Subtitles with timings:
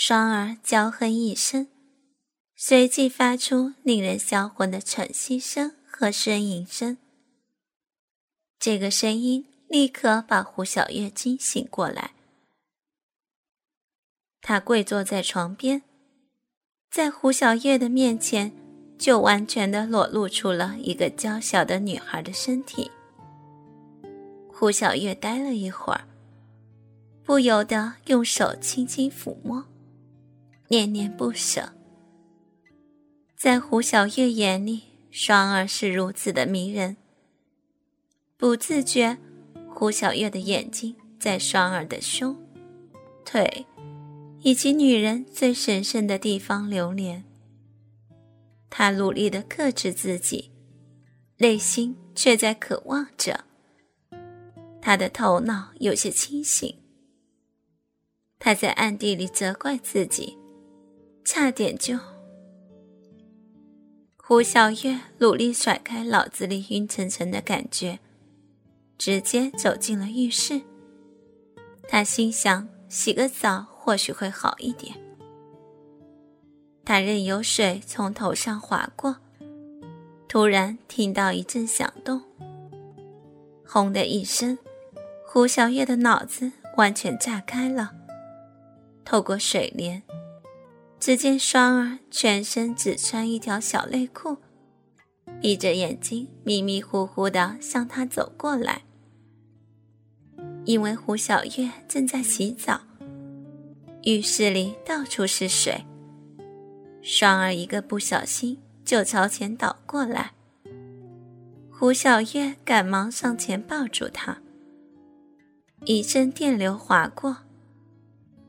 [0.00, 1.66] 双儿娇哼一声，
[2.54, 6.98] 随即发出令人销魂的喘息声和呻吟声。
[8.60, 12.12] 这个声音立刻把胡小月惊醒过来。
[14.40, 15.82] 他跪坐在床边，
[16.92, 18.52] 在胡小月的面前，
[18.96, 22.88] 就完全的裸露出了一个娇小的女孩的身体。
[24.46, 26.06] 胡小月呆了一会儿，
[27.24, 29.66] 不由得用手轻轻抚摸，
[30.68, 31.72] 念念不舍。
[33.36, 36.96] 在胡小月眼里，双儿是如此的迷人。
[38.36, 39.18] 不自觉，
[39.68, 42.36] 胡小月的眼睛在双儿的胸、
[43.24, 43.66] 腿
[44.40, 47.24] 以及女人最神圣的地方流连。
[48.70, 50.52] 她努力的克制自己，
[51.38, 53.44] 内心却在渴望着。
[54.80, 56.78] 她的头脑有些清醒，
[58.38, 60.37] 她在暗地里责怪自己，
[61.30, 61.98] 差点就……
[64.16, 67.98] 胡小月努力甩开脑子里晕沉沉的感觉。
[68.96, 70.62] 直接走进了浴室。
[71.86, 74.96] 他心想：洗个澡或许会好一点。
[76.82, 79.18] 他任由水从头上滑过，
[80.26, 82.22] 突然听到一阵响动，
[83.66, 84.58] 轰的一声，
[85.26, 87.92] 胡小月的脑子完全炸开了。
[89.04, 90.02] 透过水帘，
[91.00, 94.36] 只见双儿全身只穿一条小内裤，
[95.40, 98.82] 闭着眼睛，迷迷糊糊地向他走过来。
[100.64, 102.80] 因为胡小月正在洗澡，
[104.02, 105.84] 浴室里到处是水。
[107.00, 110.32] 双儿一个不小心就朝前倒过来，
[111.70, 114.38] 胡小月赶忙上前抱住他。
[115.84, 117.38] 一阵电流划过，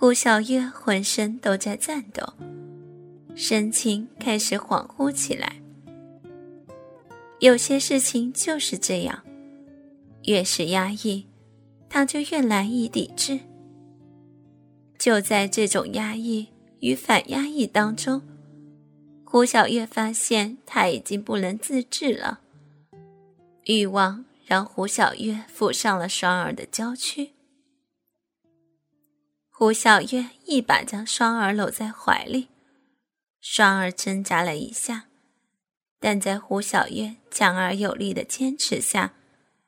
[0.00, 2.26] 胡小月浑身都在颤抖，
[3.34, 5.60] 神情开始恍惚起来。
[7.40, 9.22] 有些事情就是这样，
[10.24, 11.26] 越是压抑。
[11.90, 13.40] 他就越难以抵制。
[14.98, 18.22] 就在这种压抑与反压抑当中，
[19.22, 22.40] 胡小月发现他已经不能自制了。
[23.66, 27.32] 欲望让胡小月附上了双儿的娇躯。
[29.60, 32.48] 胡小月一把将双儿搂在怀里，
[33.42, 35.04] 双儿挣扎了一下，
[35.98, 39.12] 但在胡小月强而有力的坚持下，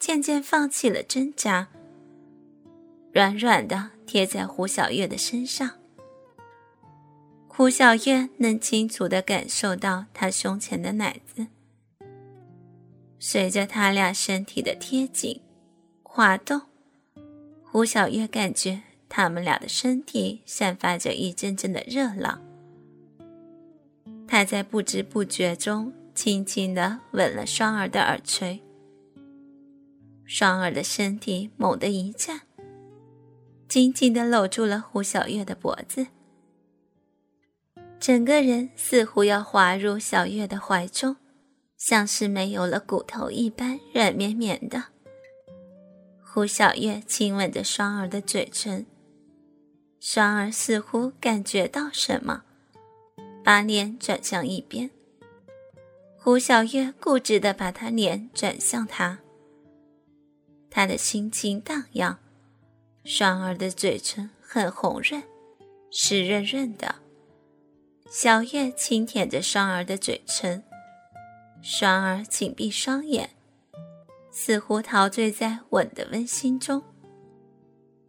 [0.00, 1.68] 渐渐放弃了挣扎。
[3.12, 5.78] 软软的贴在胡小月的身上，
[7.46, 11.46] 胡小月能清楚的感受到他胸前的奶子。
[13.20, 15.40] 随着他俩身体的贴紧、
[16.02, 16.62] 滑动，
[17.62, 22.42] 胡小月感觉他们俩的身体散发着一阵阵的热浪。
[24.26, 28.60] 他在不知不觉中轻轻的吻了双儿的耳垂，
[30.24, 32.40] 双儿的身体猛地一颤。
[33.68, 36.06] 紧紧地搂住了胡小月的脖子，
[37.98, 41.16] 整个人似乎要滑入小月的怀中，
[41.76, 44.84] 像是没有了骨头一般软绵绵的。
[46.22, 48.86] 胡小月亲吻着双儿的嘴唇，
[50.08, 52.44] 双儿似乎感觉到什么，
[53.42, 54.88] 把脸转向一边。
[56.16, 59.18] 胡小月固执地把他脸转向他，
[60.70, 62.20] 他的心情荡漾。
[63.04, 65.20] 双儿的嘴唇很红润，
[65.90, 66.94] 湿润润的。
[68.08, 70.62] 小月轻舔着双儿的嘴唇，
[71.60, 73.30] 双儿紧闭双眼，
[74.30, 76.80] 似乎陶醉在吻的温馨中。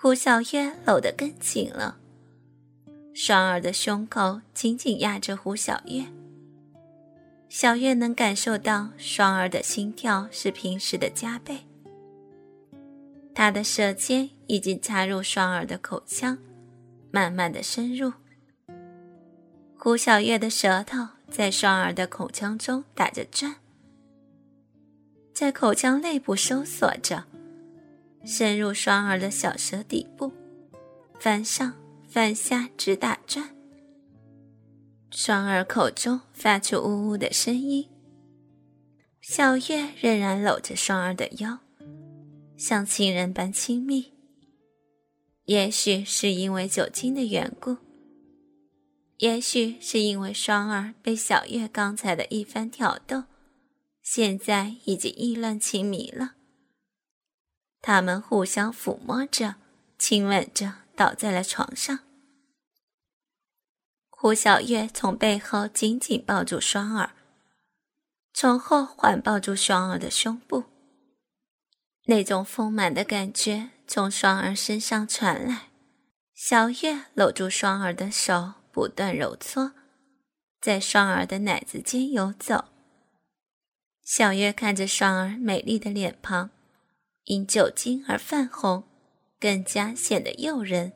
[0.00, 1.96] 胡小月搂得更紧了，
[3.12, 6.06] 双儿的胸口紧紧压着胡小月。
[7.48, 11.66] 小月能感受到双儿的心跳是平时的加倍。
[13.34, 16.38] 他的舌尖已经插入双儿的口腔，
[17.10, 18.12] 慢慢的深入。
[19.76, 23.56] 胡小月的舌头在双儿的口腔中打着转，
[25.34, 27.24] 在口腔内部收缩着，
[28.30, 30.30] 深入双儿的小舌底部，
[31.18, 31.72] 翻上
[32.06, 33.56] 翻下直打转。
[35.10, 37.88] 双儿口中发出呜呜的声音。
[39.22, 41.60] 小月仍然搂着双儿的腰。
[42.58, 44.12] 像亲人般亲密。
[45.46, 47.78] 也许是因为酒精的缘故，
[49.16, 53.24] 也许是因为双儿被小月刚才的一番挑逗，
[54.02, 56.34] 现在已经意乱情迷了。
[57.88, 59.54] 他们互相抚摸着，
[59.98, 62.00] 亲吻着，倒在了床上。
[64.10, 67.12] 胡小月从背后紧紧抱住双儿，
[68.34, 70.64] 从后环抱住双儿的胸部。
[72.04, 75.68] 那种丰满的感觉从双儿身上传来，
[76.34, 79.72] 小月搂住双儿的手，不断揉搓，
[80.60, 82.66] 在双儿的奶子间游走。
[84.04, 86.50] 小月看着双儿美丽的脸庞，
[87.28, 88.82] 因酒精而泛红，
[89.38, 90.90] 更加显得诱人。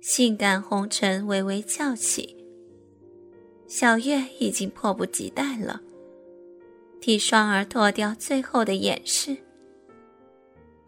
[0.00, 2.36] 性感红唇微微翘起，
[3.68, 5.80] 小月已经迫不及待了，
[7.00, 9.36] 替双儿脱掉最后的掩饰。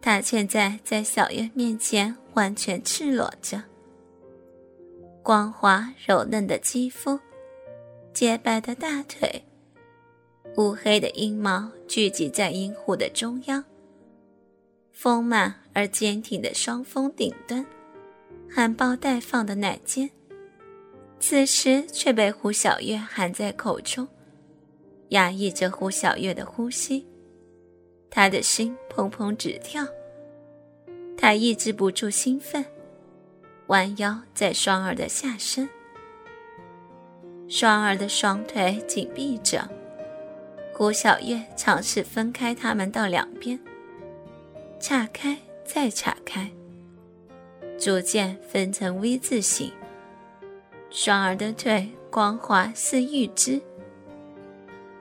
[0.01, 3.63] 他现在在小月面前完全赤裸着，
[5.23, 7.17] 光滑柔嫩的肌肤，
[8.13, 9.41] 洁白的大腿。
[10.57, 13.63] 乌黑的阴毛聚集在阴户的中央，
[14.95, 17.65] 丰满而坚挺的双峰顶端，
[18.49, 20.09] 含苞待放的奶尖，
[21.19, 24.07] 此时却被胡小月含在口中，
[25.09, 27.05] 压抑着胡小月的呼吸，
[28.09, 29.85] 他的心砰砰直跳，
[31.17, 32.63] 他抑制不住兴奋，
[33.67, 35.69] 弯腰在双儿的下身，
[37.49, 39.69] 双儿的双腿紧闭着。
[40.73, 43.59] 胡小月尝试分开他们到两边，
[44.79, 46.49] 岔开再岔开，
[47.79, 49.71] 逐渐分成 V 字形。
[50.91, 53.61] 双儿的腿光滑似玉枝，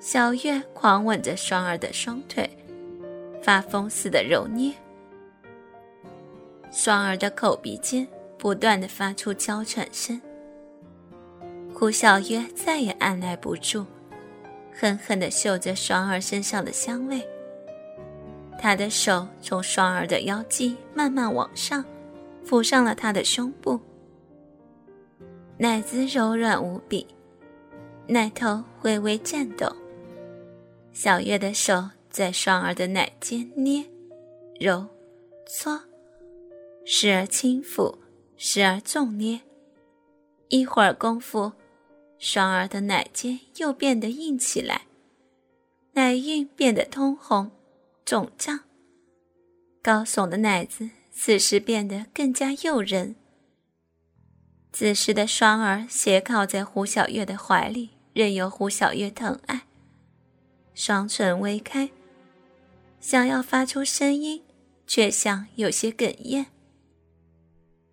[0.00, 2.48] 小月狂吻着双儿的双腿，
[3.42, 4.72] 发疯似的揉捏。
[6.72, 8.06] 双儿的口鼻间
[8.36, 10.20] 不断的发出娇喘声，
[11.72, 13.86] 胡小月再也按耐不住。
[14.76, 17.24] 狠狠地嗅着双儿身上的香味，
[18.58, 21.84] 他的手从双儿的腰际慢慢往上，
[22.46, 23.78] 抚上了她的胸部。
[25.58, 27.06] 奶子柔软无比，
[28.06, 29.66] 奶头微微颤抖。
[30.92, 33.84] 小月的手在双儿的奶间捏、
[34.58, 34.86] 揉、
[35.46, 35.80] 搓，
[36.84, 37.96] 时而轻抚，
[38.36, 39.40] 时而重捏。
[40.48, 41.52] 一会儿功夫。
[42.16, 44.82] 双儿的奶尖又变得硬起来，
[45.92, 47.50] 奶晕变得通红、
[48.04, 48.60] 肿胀，
[49.82, 53.16] 高耸的奶子此时变得更加诱人。
[54.72, 59.62] 此时的双儿斜靠在胡小月的怀里，任由胡小月疼爱，
[60.74, 61.88] 双唇微开，
[63.00, 64.42] 想要发出声音，
[64.86, 66.48] 却像有些哽咽。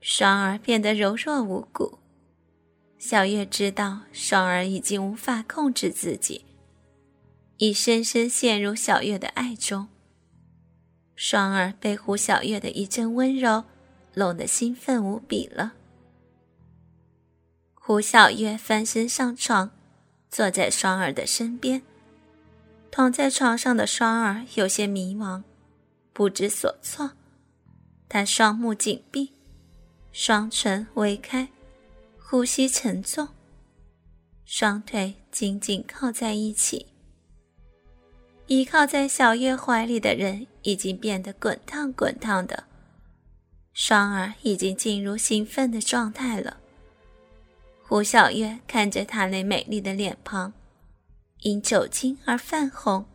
[0.02, 2.00] 双儿变得柔弱无骨。
[2.98, 6.44] 小月知道双儿已经无法控制自己，
[7.60, 9.88] 已深深陷入小月的爱中。
[11.24, 13.64] 双儿被胡小月的一阵温柔
[14.16, 15.74] 弄得兴奋无比了。
[17.76, 19.70] 胡小月翻身上床，
[20.32, 21.84] 坐在双儿的身边。
[22.90, 25.44] 躺在床上的双儿有些迷茫，
[26.12, 27.12] 不知所措。
[28.10, 29.32] 他双目紧闭，
[30.12, 31.48] 双唇微开。
[32.18, 33.28] 呼吸沉重，
[34.44, 36.88] 双腿紧紧靠在一起。
[38.52, 42.66] 依靠在小月怀里的人已经变得滚烫滚烫的，
[43.72, 46.58] 双儿已经进入兴奋的状态了。
[47.82, 50.52] 胡小月看着她那美丽的脸庞，
[51.44, 53.06] 因酒精而泛红，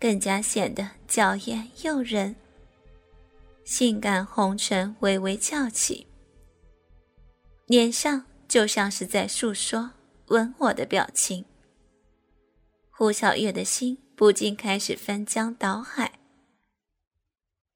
[0.00, 2.34] 更加显得娇艳诱人，
[3.66, 6.06] 性感红唇微微翘起。
[7.66, 9.90] 脸上就像是在诉说
[10.28, 11.44] “吻我”的表情。
[12.88, 16.18] 胡小月的心不禁开始翻江倒海。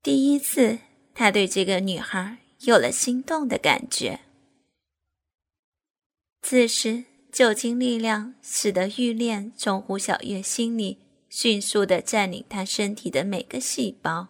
[0.03, 0.79] 第一次，
[1.15, 4.21] 他对这个女孩有了心动的感觉。
[6.43, 14.29] 此时，酒精力量使得欲恋从胡小月心里迅速的占领她身体的每个细胞。